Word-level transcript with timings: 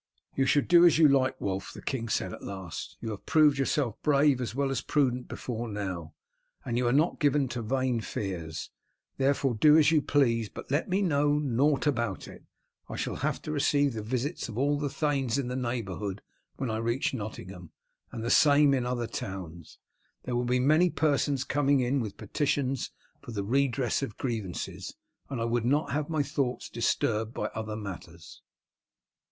"You 0.33 0.47
shall 0.47 0.63
do 0.63 0.83
as 0.83 0.97
you 0.97 1.07
like, 1.07 1.39
Wulf," 1.39 1.73
the 1.75 1.81
king 1.83 2.09
said 2.09 2.33
at 2.33 2.41
last. 2.41 2.97
"You 3.01 3.11
have 3.11 3.27
proved 3.27 3.59
yourself 3.59 4.01
brave 4.01 4.41
as 4.41 4.55
well 4.55 4.71
as 4.71 4.81
prudent 4.81 5.27
before 5.27 5.67
now, 5.67 6.15
and 6.65 6.79
are 6.79 6.91
not 6.91 7.19
given 7.19 7.47
to 7.49 7.61
vain 7.61 8.01
fears, 8.01 8.71
therefore 9.17 9.53
do 9.53 9.77
as 9.77 9.91
you 9.91 10.01
please, 10.01 10.49
but 10.49 10.71
let 10.71 10.89
me 10.89 11.03
know 11.03 11.37
nought 11.37 11.85
about 11.85 12.27
it. 12.27 12.43
I 12.89 12.95
shall 12.95 13.17
have 13.17 13.43
to 13.43 13.51
receive 13.51 13.93
the 13.93 14.01
visits 14.01 14.49
of 14.49 14.57
all 14.57 14.79
the 14.79 14.89
thanes 14.89 15.37
of 15.37 15.47
the 15.49 15.55
neighbourhood 15.55 16.23
when 16.55 16.71
I 16.71 16.77
reach 16.77 17.13
Nottingham, 17.13 17.69
and 18.11 18.23
the 18.23 18.31
same 18.31 18.73
in 18.73 18.87
other 18.87 19.05
towns. 19.05 19.77
There 20.23 20.35
will 20.35 20.45
be 20.45 20.59
many 20.59 20.89
persons 20.89 21.43
coming 21.43 21.79
in 21.79 21.99
with 21.99 22.17
petitions 22.17 22.89
for 23.21 23.33
the 23.33 23.43
redress 23.43 24.01
of 24.01 24.17
grievances, 24.17 24.95
and 25.29 25.39
I 25.39 25.45
would 25.45 25.63
not 25.63 25.91
have 25.91 26.09
my 26.09 26.23
thoughts 26.23 26.69
disturbed 26.69 27.35
by 27.35 27.49
other 27.53 27.75
matters." 27.75 28.41